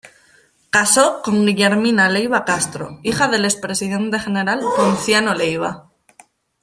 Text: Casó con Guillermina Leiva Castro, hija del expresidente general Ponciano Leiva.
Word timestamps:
Casó 0.71 1.21
con 1.23 1.45
Guillermina 1.45 2.09
Leiva 2.09 2.43
Castro, 2.43 2.97
hija 3.03 3.27
del 3.27 3.45
expresidente 3.45 4.17
general 4.17 4.59
Ponciano 4.75 5.35
Leiva. 5.35 5.91